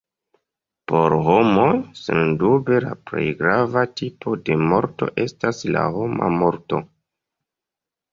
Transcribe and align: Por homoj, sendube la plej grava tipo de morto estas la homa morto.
Por 0.91 1.13
homoj, 1.25 1.73
sendube 1.99 2.79
la 2.85 2.93
plej 3.11 3.25
grava 3.41 3.83
tipo 4.01 4.33
de 4.49 4.57
morto 4.71 5.11
estas 5.27 5.61
la 5.77 5.85
homa 5.99 6.31
morto. 6.39 6.81